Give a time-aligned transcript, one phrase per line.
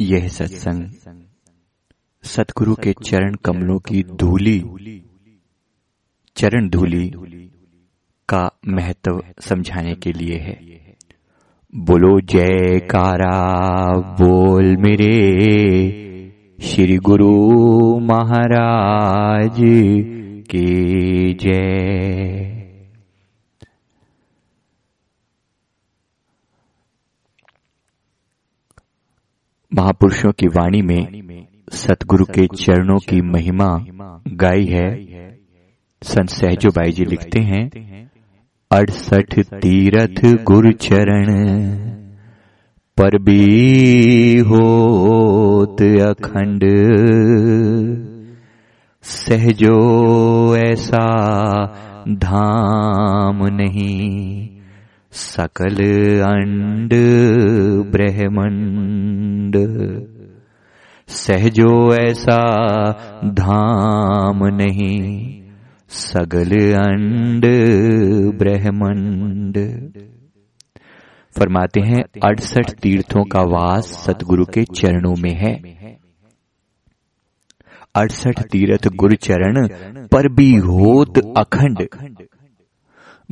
[0.00, 0.90] यह सत्संग,
[2.22, 4.58] सतगुरु के चरण कमलों की धूली,
[6.36, 7.08] चरण धूली
[8.28, 10.60] का महत्व समझाने के लिए है।
[11.74, 13.36] बोलो, जयकारा,
[13.96, 15.16] बोल मेरे
[16.62, 19.58] श्री गुरु महाराज
[20.50, 22.59] की जय।
[29.72, 33.68] महापुरुषों की वाणी में सतगुरु के चरणों की महिमा
[34.28, 34.88] गाई है।
[36.02, 37.68] संत सहजो बाई जी लिखते हैं
[38.70, 41.30] अड़सठ तीरथ गुरु चरण
[42.98, 46.64] पर भी होत अखंड।
[49.02, 49.76] सहजो
[50.56, 51.06] ऐसा
[52.08, 54.48] धाम नहीं
[55.12, 55.76] सकल
[56.20, 56.90] अंड,
[57.90, 59.56] ब्रह्मंड।
[61.08, 62.38] सहजो ऐसा
[63.24, 65.42] धाम नहीं
[65.88, 67.44] सगल अंड,
[68.38, 69.58] ब्रह्मंड।
[71.38, 75.80] फरमाते हैं, अड़सठ तीर्थों का वास सतगुरु के चरणों में है।
[77.94, 79.68] अड़सठ तीर्थ गुरु चरण
[80.06, 81.88] पर भी होत अखंड।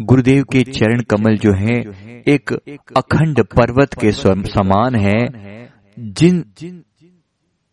[0.01, 1.81] गुरुदेव के चरण कमल जो हैं
[2.29, 2.53] एक
[2.97, 5.27] अखंड पर्वत के समान है
[5.99, 6.45] जिन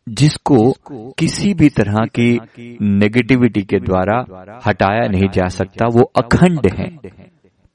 [0.10, 0.72] जिसको
[1.20, 2.40] किसी भी तरह की
[2.82, 4.26] नेगेटिविटी के द्वारा
[4.66, 6.98] हटाया नहीं जा सकता वो अखंड है।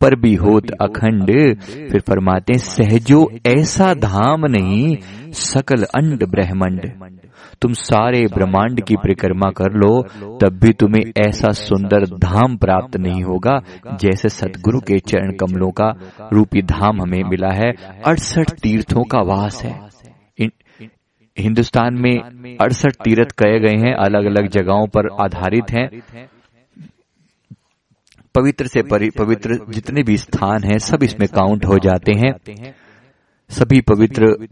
[0.00, 4.96] पर भी होत अखंड। फिर फरमाते सहजो ऐसा धाम नहीं
[5.32, 6.92] सकल अंड ब्रह्मंड।
[7.62, 10.02] तुम सारे ब्रह्मांड की परिक्रमा कर लो
[10.38, 13.60] तब भी तुम्हें ऐसा सुंदर धाम प्राप्त नहीं होगा
[13.94, 15.88] जैसे सदगुरु के चरण कमलों का
[16.32, 17.72] रूपी धाम हमें मिला है
[18.06, 19.80] अड़सठ तीर्थों का वास है।
[21.38, 22.16] हिंदुस्तान में
[22.60, 25.88] अड़सठ तीर्थ कहे गए हैं अलग अलग जगहों पर आधारित हैं।
[28.34, 28.82] पवित्र से
[29.18, 32.32] पवित्र जितने भी स्थान हैं सब इसमें काउंट हो। जाते हैं।
[33.50, 34.46] सभी पवित्र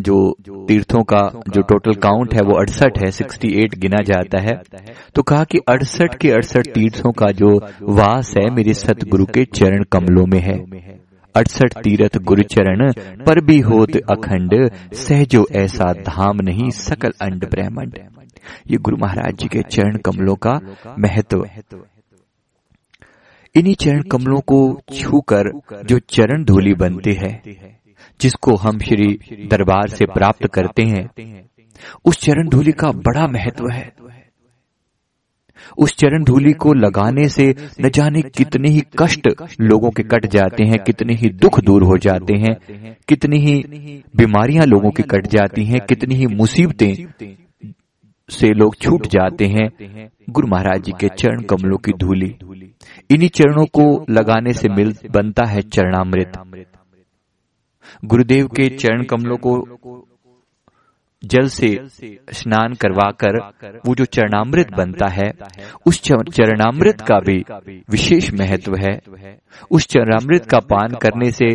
[0.00, 0.36] जो
[0.68, 4.62] तीर्थों का जो टोटल काउंट है वो अड़सठ है 68 गिना जाता है।
[5.14, 9.84] तो कहा कि अड़सठ के अड़सठ तीर्थों का जो वास है मेरे सतगुरु के चरण
[9.92, 10.58] कमलों में है।
[11.34, 12.92] अड़सठ तीर्थ गुरु चरण
[13.26, 17.98] पर भी होत अखंड सहजो ऐसा धाम नहीं सकल अंड ब्रह्मंड।
[18.70, 20.60] ये गुरु महाराज जी के चरण कमलों का
[20.98, 21.46] महत्व।
[23.54, 25.50] इन्हीं चरण कमलों को छूकर
[25.84, 27.42] जो चरण धूली बनते हैं।
[28.20, 29.06] जिसको हम श्री
[29.46, 31.08] दरबार से प्राप्त करते हैं,
[32.04, 33.92] उस चरण धूलि का बड़ा महत्व है।
[35.78, 39.28] उस चरण धूलि को लगाने से न जाने कितने ही कष्ट
[39.60, 42.54] लोगों के कट जाते हैं, कितने ही दुख दूर हो जाते हैं,
[43.08, 43.62] कितनी ही
[44.16, 46.94] बीमारियाँ लोगों की कट जाती हैं, कितनी ही मुसीबतें
[48.30, 49.68] से लोग छूट जाते हैं,
[50.30, 52.36] गुरु महाराज जी के चरण कमलों की धूली।
[53.10, 56.32] इन्हीं चरणों को लगाने से मिल बनता है चरणामृत।
[58.04, 59.54] गुरुदेव के चरण कमलों को
[61.22, 61.68] जल से
[62.32, 63.36] स्नान करवाकर
[63.86, 65.30] वो जो चरणामृत बनता है
[65.86, 67.44] उस चरणामृत का भी
[67.90, 68.98] विशेष महत्व है।
[69.70, 71.48] उस चरणामृत का पान करने से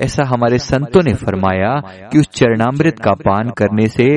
[0.00, 1.72] ऐसा हमारे संतों ने फरमाया
[2.08, 4.08] कि उस चरणामृत का पान करने से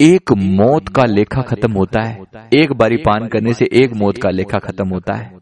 [0.00, 2.22] एक मौत का लेखा खत्म होता है।
[2.54, 5.34] एक बारी पान करने से एक मौत का लेखा खत्म होता है।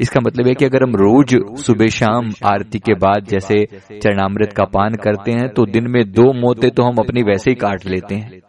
[0.00, 4.64] इसका मतलब है कि अगर हम रोज सुबह शाम आरती के बाद जैसे चरणामृत का
[4.74, 8.14] पान करते हैं तो दिन में दो मोते तो हम अपनी वैसे ही काट लेते
[8.14, 8.40] हैं।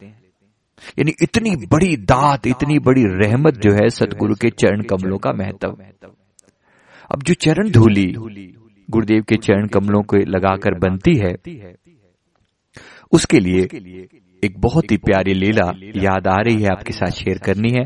[1.00, 5.76] यानी इतनी बड़ी दात, इतनी बड़ी रहमत जो है सतगुरु के चरण कमलों का महत्व।
[7.10, 8.06] अब जो चरण धूली
[8.90, 11.34] गुरुदेव के चरण कमलों को लगाकर बनती है,
[13.12, 13.68] उसके लिए
[14.44, 17.84] एक बहुत ही प्यारी लीला याद आ रही है, आपके साथ शेयर करनी है।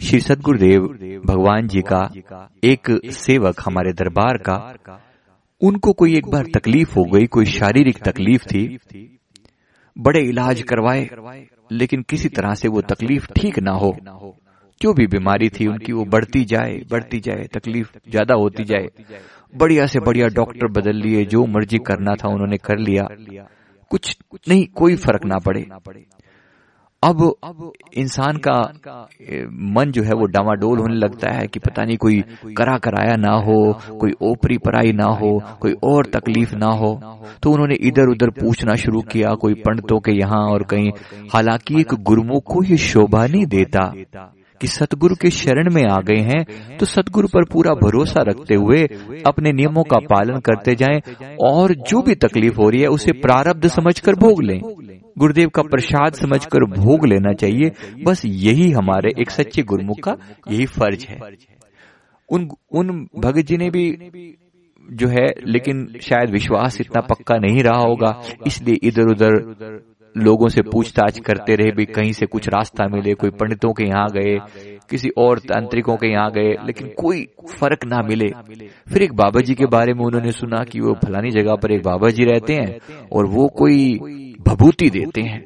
[0.00, 0.82] श्री सदगुरुदेव
[1.26, 2.00] भगवान जी का
[2.64, 4.56] एक सेवक हमारे दरबार का,
[5.60, 8.78] उनको कोई एक बार तकलीफ़ हो गई, कोई शारीरिक तकलीफ़ थी,
[9.96, 11.08] बड़े इलाज करवाए,
[11.72, 13.96] लेकिन किसी तरह से वो तकलीफ़ ठीक ना हो।
[14.82, 18.88] जो भी बीमारी थी उनकी वो बढ़ती जाए बढ़ती जाए, तकलीफ़ ज़्यादा होती जाए।
[19.54, 23.08] बढ़िया से बढ़िया डॉक्टर बदल लिए, जो मर्ज़ी करना था उन्होंने कर लिया।
[23.90, 24.16] कुछ
[24.48, 25.66] नहीं, कोई फ़र्क ना पड़े।
[27.02, 27.20] अब
[27.94, 28.52] इंसान का
[29.74, 32.20] मन जो है वो डामाडोल होने लगता है कि पता नहीं कोई
[32.56, 33.58] करा कराया ना हो,
[34.00, 35.30] कोई ओपरी पराई ना हो,
[35.60, 36.90] कोई और तकलीफ़ ना हो।
[37.42, 40.90] तो उन्होंने इधर उधर पूछना शुरू किया, कोई पंडितों के यहाँ और कहीं,
[41.32, 43.92] हालाँकि एक गुरुमुख को ये शोभा नहीं देता।
[44.60, 48.82] कि सतगुरु के शरण में आ गए हैं तो सतगुरु पर पूरा भरोसा रखते हुए
[49.26, 51.00] अपने नियमों का पालन करते जाएँ
[51.42, 54.60] और जो भी तकलीफ़ हो रही है उसे प्रारब्ध समझकर भोग लें।
[55.18, 57.70] गुरुदेव का प्रसाद समझकर भोग लेना चाहिए।
[58.04, 60.16] बस यही हमारे एक सच्चे गुरुमुख का
[60.50, 61.18] यही फ़र्ज़ है।
[62.28, 63.84] उन उन भगत जी ने भी
[64.88, 69.34] जो है, लेकिन शायद विश्वास इतना पक्का नहीं रहा होगा, इसलिए इधर उधर
[70.18, 74.08] लोगों से पूछताछ करते रहे, भी कहीं से कुछ रास्ता मिले, कोई पंडितों के यहाँ
[74.08, 74.38] गए,
[74.90, 78.28] किसी और तांत्रिकों के यहाँ गए, लेकिन कोई फ़र्क ना मिले।
[78.92, 81.82] फिर एक बाबा जी के बारे में उन्होंने सुना कि वो फलानी जगह पर एक
[81.82, 82.78] बाबा जी रहते हैं
[83.12, 83.98] और वो कोई
[84.46, 85.44] भभूति देते हैं।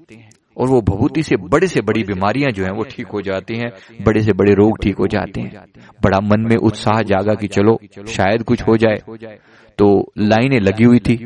[0.56, 3.72] और वो भभूति से बड़े से बड़ी बीमारियाँ जो हैं, वो ठीक हो जाती हैं,
[4.04, 5.64] बड़े से बड़े रोग ठीक हो जाते हैं।
[6.04, 7.78] बड़ा मन में उत्साह जागा कि चलो,
[8.08, 8.98] शायद कुछ हो जाए।
[9.78, 11.16] तो लाइनें लगी हुई थी।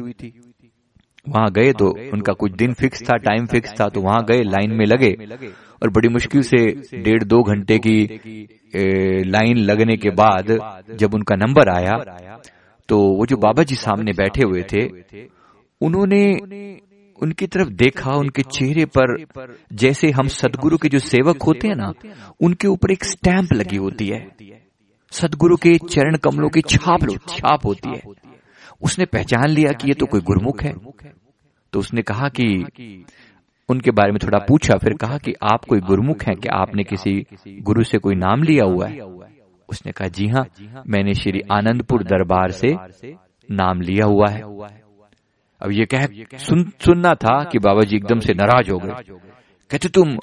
[1.28, 4.72] वहाँ गए तो उनका कुछ दिन फिक्स था टाइम फिक्स था तो वहाँ गए लाइन
[4.72, 5.12] में लगे।
[5.82, 6.58] और बड़ी मुश्किल से
[7.02, 7.98] डेढ़ दो घंटे की
[9.26, 10.58] लाइन लगने के बाद
[10.98, 11.96] जब उनका नंबर आया
[12.88, 14.86] तो वो जो बाबा जी सामने बैठे हुए थे
[15.80, 16.22] उन्होंने
[17.22, 19.16] उनकी तरफ़ देखा उनके चेहरे पर
[19.72, 21.92] जैसे हम सदगुरु के जो सेवक होते हैं ना
[22.40, 24.20] उनके ऊपर एक स्टैंप लगी होती है।
[25.12, 28.02] सदगुरु के चरण कमलों की छाप छाप होती है।
[28.82, 30.74] उसने पहचान लिया कि ये तो कोई गुरमुख है।
[31.72, 33.04] तो उसने कहा कि
[33.68, 37.14] उनके बारे में थोड़ा पूछा फिर कहा कि आप कोई गुरमुख हैं क्या आपने किसी
[37.62, 39.00] गुरु से कोई नाम लिया हुआ है?
[39.68, 40.44] उसने कहा जी हाँ
[40.86, 42.72] मैंने श्री आनंदपुर दरबार से
[43.48, 46.06] नाम लिया हुआ है। अब ये कह
[46.38, 48.94] सुन, सुनना था कि बाबा जी एकदम से नाराज़ हो गए।
[49.70, 50.16] कहते तुम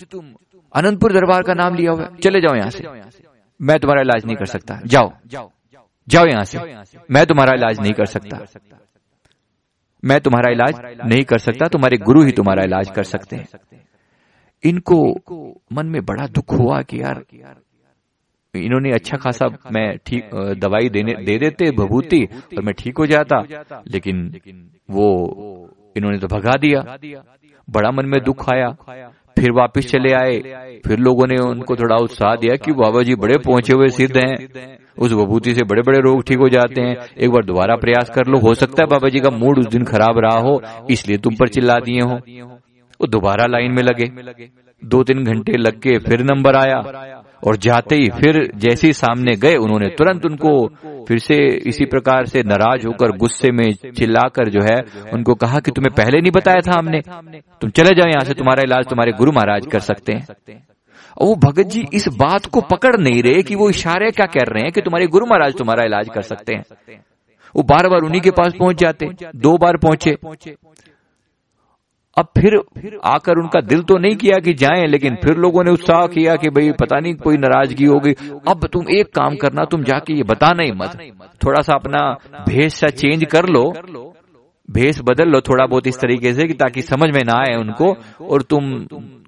[0.76, 2.84] अनंतपुर दरबार का नाम लिया हुआ चले जाओ यहाँ से।
[3.60, 5.12] मैं तुम्हारा इलाज नहीं कर सकता। जाओ।
[6.08, 6.58] जाओ यहाँ से।
[7.12, 8.46] मैं तुम्हारा इलाज नहीं कर सकता।
[10.04, 10.74] मैं तुम्हारा इलाज
[11.06, 13.48] नहीं कर सकता, तुम्हारे गुरु ही तुम्हारा इलाज कर सकते हैं।
[14.64, 14.98] इनको
[15.74, 17.24] मन में बड़ा दुख हुआ कि यार,
[18.54, 22.24] इन्होंने अच्छा खासा मैं ठीक दवाई देने, दे देते, भभूति,
[22.58, 23.42] और मैं ठीक हो जाता।
[23.88, 24.28] लेकिन
[24.90, 25.08] वो
[25.96, 26.82] इन्होंने तो भगा दिया।
[27.68, 28.70] बड़ा मन में दुख आया।
[29.38, 30.40] फिर वापस चले आए।
[30.86, 34.78] फिर लोगों ने उनको थोड़ा उत्साह दिया कि बाबा जी बड़े पहुँचे हुए सिद्ध हैं।
[34.98, 38.28] उस विभूति से बड़े बड़े रोग ठीक हो जाते हैं। एक बार दोबारा प्रयास कर
[38.28, 41.36] लो। हो सकता है बाबा जी का मूड उस दिन खराब रहा हो, इसलिए तुम
[41.36, 42.20] पर चिल्ला दिए हो।
[43.00, 44.12] वो दोबारा लाइन में लगे।
[44.82, 49.36] दो तीन घंटे लग के फिर नंबर आया। और जाते ही फिर जैसे ही सामने
[49.36, 50.68] गए, उन्होंने तुरंत उनको
[51.08, 54.80] फिर से इसी प्रकार से नाराज़ होकर गुस्से में चिल्लाकर जो है,
[55.14, 57.02] उनको कहा कि तुम्हें पहले नहीं बताया था हमने।
[57.62, 60.28] तुम चले जाओ यहाँ से, तुम्हारा इलाज तुम्हारे गुरु महाराज कर सकते हैं।
[61.18, 64.54] और वो भगत जी इस बात को पकड़ नहीं रहे कि वो इशारे क्या कर
[64.54, 66.64] रहे हैं कि तुम्हारे गुरु महाराज तुम्हारा इलाज कर सकते हैं।
[67.56, 70.16] वो बार बार उन्हीं के पास पहुँच जाते, दो बार पहुँचे।
[72.18, 75.72] अब फिर फिर आकर उनका दिल तो नहीं किया कि जाएँ, लेकिन फिर लोगों ने
[75.72, 78.14] उत्साह किया कि भाई, पता नहीं कोई नाराज़गी होगी।
[78.48, 80.98] अब तुम एक काम करना, तुम जाके ये बताना ही मत।
[81.46, 82.02] थोड़ा सा अपना
[82.48, 83.64] भेष सा चेंज कर लो।
[84.72, 87.96] भेष बदल लो थोड़ा बहुत इस तरीके से कि ताकि समझ में ना आए उनको
[88.26, 88.72] और तुम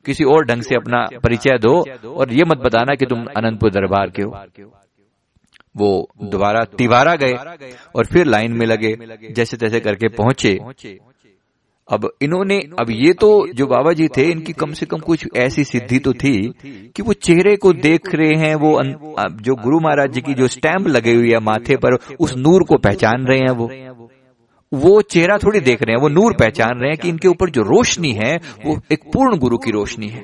[0.05, 1.73] किसी और ढंग से अपना परिचय दो
[2.09, 4.31] और ये मत बताना कि तुम अनंतपुर दरबार के हो।
[5.77, 7.33] वो दोबारा तिवारा गए
[7.95, 8.95] और फिर लाइन में लगे
[9.31, 10.57] जैसे तैसे करके पहुँचे।
[11.89, 15.63] अब इन्होंने अब ये तो जो बाबा जी थे, इनकी कम से कम कुछ ऐसी
[15.63, 16.31] सिद्धि तो थी
[16.95, 18.71] कि वो चेहरे को देख रहे हैं, वो
[19.41, 22.77] जो गुरु महाराज जी की जो स्टैम्प लगे हुई है माथे पर, उस नूर को
[22.77, 23.69] पहचान रहे हैं वो।
[24.71, 27.61] वो चेहरा थोड़ी देख रहे हैं, वो नूर पहचान रहे हैं कि इनके ऊपर जो
[27.63, 28.35] रोशनी है,
[28.65, 30.23] वो एक पूर्ण गुरु की रोशनी है।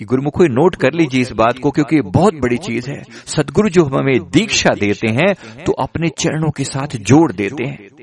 [0.00, 4.18] गुरुमुखो नोट कर लीजिए इस बात को, क्योंकि बहुत बड़ी चीज़ है। सदगुरु जो हमें
[4.30, 5.32] दीक्षा देते हैं
[5.64, 7.97] तो अपने चरणों के साथ जोड़ देते हैं।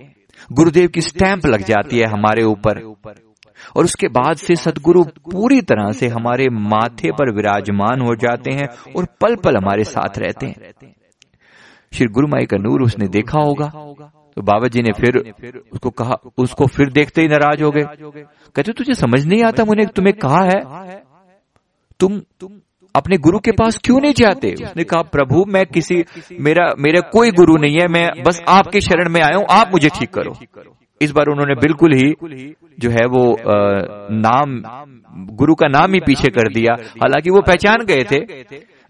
[0.52, 2.80] गुरुदेव की स्टैंप लग जाती है हमारे ऊपर।
[3.76, 8.68] और उसके बाद से सदगुरु पूरी तरह से हमारे माथे पर विराजमान हो जाते हैं
[8.98, 10.74] और पल पल हमारे साथ रहते हैं।
[11.94, 13.68] श्री गुरु माई का नूर उसने देखा होगा।
[14.36, 15.18] तो बाबा जी ने फिर
[15.74, 17.84] उसको कहा, उसको फिर देखते ही नाराज़ हो गए।
[18.56, 20.60] कहते, तुझे समझ नहीं आता मुझे तुम्हें कहा है?
[22.00, 22.22] तुम
[22.96, 24.54] अपने गुरु के पास क्यों नहीं जाते?
[24.54, 26.04] उसने कहा, प्रभु, मैं किसी,
[26.40, 29.90] मेरा मेरा कोई गुरु नहीं है, मैं बस आपके शरण में आया हूँ, आप मुझे
[29.90, 30.34] ठीक करो।
[31.02, 32.12] इस बार उन्होंने बिल्कुल ही,
[32.80, 33.26] जो है वो
[34.12, 34.62] नाम,
[35.36, 38.20] गुरु का नाम ही पीछे कर दिया। हालाँकि वो पहचान गए थे,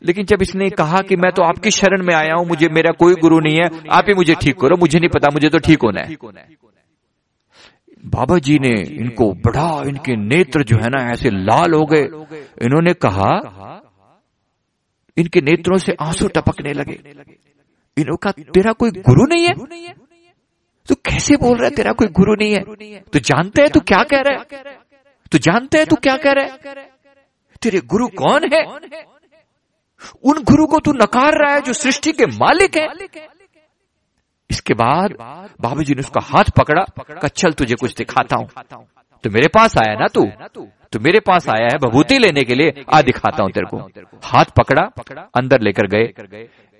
[0.02, 3.16] लेकिन जब इसने कहा कि मैं तो आपकी शरण में आया हूँ, मुझे, मेरा कोई
[3.16, 6.02] गुरु नहीं है, आप ही मुझे ठीक करो, मुझे नहीं पता, मुझे तो ठीक होना
[6.02, 6.16] है।
[8.06, 12.04] बाबा जी ने इनको, बड़ा इनके नेत्र जो है ना, ऐसे लाल हो गए।
[12.66, 13.75] इन्होंने कहा
[15.18, 16.94] इनके नेत्रों से आँसू टपकने लगे।
[17.98, 19.54] इन्होंने का, तेरा कोई गुरु नहीं है?
[20.88, 22.64] तू कैसे बोल रहा है तेरा कोई गुरु नहीं है?
[23.02, 24.76] तू जानते है तू क्या कह रहा है?
[25.32, 26.86] तू जानते है तू क्या कह रहा है?
[27.62, 28.64] तेरे गुरु कौन है?
[30.24, 32.88] उन गुरु को तू नकार रहा है जो सृष्टि के मालिक है।
[34.50, 35.12] इसके बाद
[35.62, 36.84] बाबू जी ने उसका हाथ पकड़ा
[37.22, 38.50] का चल तुझे कुछ दिखाता हूँ।
[39.24, 40.26] तो मेरे पास आया ना तू?
[40.92, 43.78] तो मेरे पास आया है भभूति लेने के लिए। आ, दिखाता हूँ तेरे को।
[44.24, 44.82] हाथ पकड़ा,
[45.36, 46.14] अंदर लेकर गए।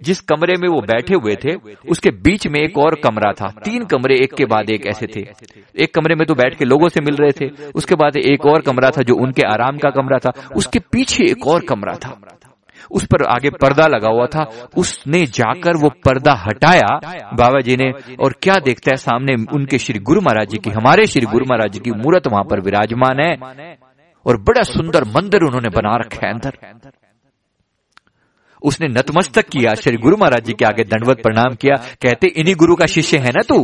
[0.04, 1.54] जिस कमरे में वो बैठे हुए थे,
[1.90, 5.28] उसके बीच में एक और कमरा था। तीन कमरे एक के बाद एक ऐसे थे।
[5.80, 8.62] एक कमरे में तो बैठ के लोगों से मिल रहे थे। उसके बाद एक और
[8.62, 12.20] कमरा था जो उनके आराम का कमरा था। उसके पीछे एक और कमरा था।
[12.92, 14.44] उस पर आगे पर्दा लगा हुआ था।
[14.78, 16.98] उसने जाकर वो पर्दा हटाया
[17.34, 21.06] बाबा जी ने, और क्या देखता है सामने उनके श्री गुरु महाराज जी की, हमारे
[21.06, 23.36] श्री गुरु महाराज जी की मूर्त वहाँ पर विराजमान है।
[24.26, 26.58] और बड़ा सुंदर मंदिर उन्होंने बना रखा है अंदर।
[28.66, 32.76] उसने नतमस्तक किया, श्री गुरु महाराज जी के आगे दंडवत प्रणाम किया, कहते, इन्हीं गुरु
[32.76, 33.58] का शिष्य है ना तू?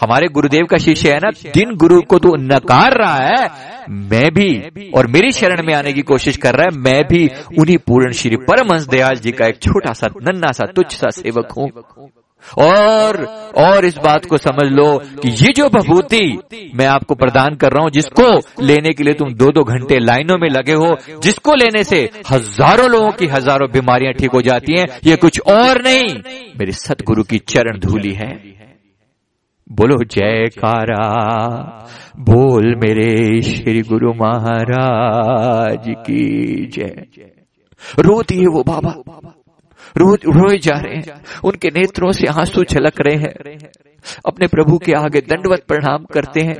[0.00, 1.30] हमारे गुरुदेव का शिष्य है ना?
[1.54, 3.50] जिन गुरु को तू नकार रहा है,
[3.90, 7.26] मैं भी और मेरी शरण में आने की कोशिश कर रहा है, मैं भी
[7.58, 11.52] उन्हीं पूर्ण श्री परमहंस दयाल जी का एक छोटा सा नन्ना सा, तुच्छ सा सेवक
[11.52, 11.70] हूँ।
[12.60, 13.16] और
[13.58, 14.86] और इस बात को समझ लो
[15.22, 16.22] कि ये जो भभूति
[16.74, 18.26] मैं आपको प्रदान कर रहा हूँ, जिसको
[18.62, 21.98] लेने के लिए तुम दो दो घंटे लाइनों में लगे हो, जिसको लेने से
[22.30, 26.14] हज़ारों लोगों की हज़ारों बीमारियाँ ठीक हो जाती हैं, ये कुछ और नहीं।
[26.58, 28.30] मेरे सतगुरु की चरण धूली है।
[29.70, 31.06] बोलो, जयकारा,
[32.20, 37.06] बोल मेरे श्री गुरु महाराज की जय।
[37.98, 38.94] रोती है वो बाबा।
[39.96, 43.68] रोज रोए जा रहे हैं। उनके नेत्रों से आँसू छलक रहे हैं।
[44.26, 46.54] अपने प्रभु के आगे दंडवत प्रणाम करते हैं।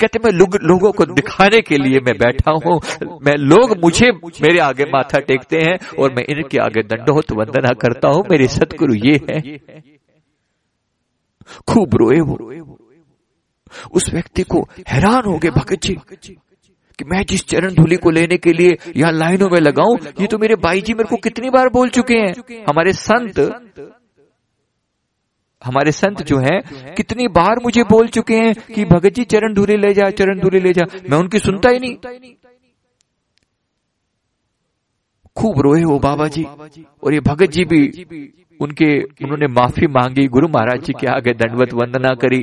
[0.00, 2.80] कहते मैं लोग, लोगों को दिखाने के लिए मैं बैठा हूँ।
[3.22, 4.10] मैं लोग मुझे
[4.42, 8.94] मेरे आगे माथा टेकते हैं और मैं इनके आगे दंडोत वंदना करता हूँ। मेरे सतगुरु
[8.94, 9.58] ये है।
[11.68, 12.76] खूब रोए वो।
[13.92, 15.96] उस व्यक्ति को हैरान हो गए भगत जी।
[17.00, 20.38] कि मैं जिस चरण धूलि को लेने के लिए यहाँ लाइनों में लगाऊँ, ये तो
[20.38, 23.38] मेरे भाई जी मेरे को कितनी बार बोल चुके हैं। हमारे संत
[25.62, 29.76] हमारे संत जो हैं, कितनी बार मुझे बोल चुके हैं कि भगत जी चरण धूले
[29.76, 31.96] ले जा, चरण धूले ले जा। मैं उनकी सुनता ही नहीं।
[35.36, 37.82] खूब रोए हो बाबा जी। और ये भगत जी भी
[38.60, 42.42] उनके, उन्होंने माफ़ी मांगी, गुरु महाराज जी के आगे दंडवत वंदना करी,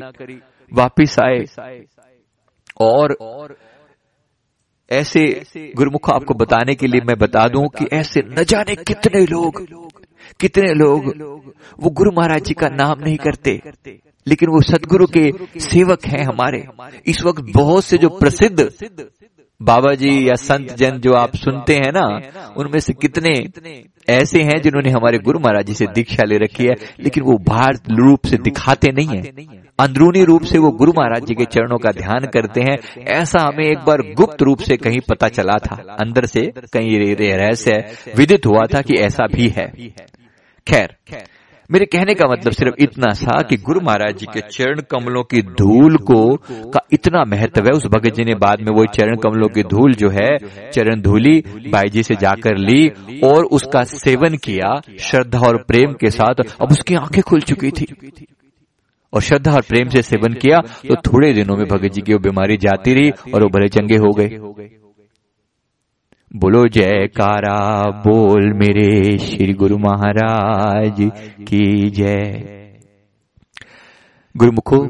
[0.71, 1.43] वापिस आए।
[2.81, 3.15] और
[4.91, 5.21] ऐसे
[5.75, 9.65] गुरुमुख आपको बताने के लिए मैं बता दूँ कि ऐसे न जाने कितने लोग
[10.39, 11.05] कितने लोग
[11.79, 13.51] वो गुरु महाराज जी का नाम नहीं करते,
[14.27, 16.63] लेकिन वो सदगुरु के सेवक हैं हमारे।
[17.05, 18.59] इस वक्त बहुत से जो प्रसिद्ध
[19.61, 22.05] बाबा जी या संत जन जो आप सुनते हैं ना,
[22.57, 23.31] उनमें से कितने
[24.09, 27.79] ऐसे हैं जिन्होंने हमारे गुरु महाराज जी से दीक्षा ले रखी है, लेकिन वो बाहर
[27.89, 29.21] रूप से दिखाते नहीं है।
[29.79, 33.65] अंदरूनी रूप से वो गुरु महाराज जी के चरणों का ध्यान करते हैं। ऐसा हमें
[33.65, 37.71] एक बार गुप्त रूप से कहीं पता चला था। अंदर से कहीं रहस्य
[38.17, 39.67] विदित हुआ था कि ऐसा भी है।
[40.67, 41.23] खैर खैर
[41.71, 45.41] मेरे कहने का मतलब सिर्फ़ इतना सा कि गुरु महाराज जी के चरण कमलों की
[45.41, 46.35] धूल को
[46.69, 49.93] का इतना महत्व है उस भगत जी ने बाद में वो चरण कमलों की धूल
[49.93, 50.37] जो है
[50.71, 52.87] चरण धूली बाई जी से जाकर ली
[53.19, 57.85] और उसका सेवन किया श्रद्धा और प्रेम के साथ। अब उसकी आँखें खुल चुकी थी।
[59.13, 62.19] और श्रद्धा और प्रेम से सेवन किया तो थोड़े दिनों में भगत जी की वो
[62.19, 64.29] बीमारी जाती रही और वो भले चंगे हो गए।
[66.35, 70.95] बोलो जयकारा, बोल मेरे श्री गुरु महाराज
[71.41, 72.43] की जय।
[74.37, 74.87] गुरुमुखो,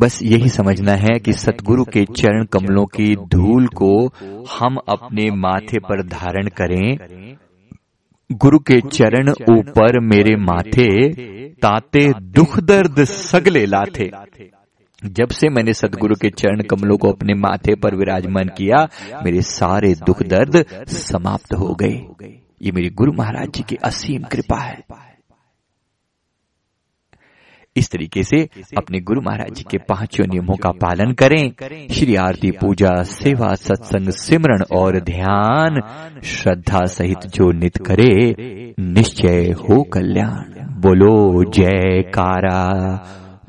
[0.00, 4.06] बस यही समझना है कि सतगुरु के चरण कमलों की धूल को
[4.60, 6.98] हम अपने माथे पर धारण करें।
[8.32, 11.08] गुरु के चरण ऊपर मेरे माथे
[11.52, 14.10] ताते दुख दर्द सगले लाथे।
[15.04, 18.88] जब से मैंने सदगुरु के चरण कमलों को अपने माथे पर विराजमान किया,
[19.24, 22.02] मेरे सारे दुख दर्द समाप्त हो गए।
[22.62, 24.84] ये मेरे गुरु महाराज जी की असीम कृपा है।
[27.76, 31.52] इस तरीके से अपने गुरु महाराज जी के पाँचों नियमों का पालन करें।
[31.92, 35.80] श्री आरती पूजा, सेवा, सत्संग सिमरण और ध्यान,
[36.24, 38.34] श्रद्धा सहित जो नित करे,
[38.80, 42.70] निश्चय हो कल्याण। बोलो, जयकारा।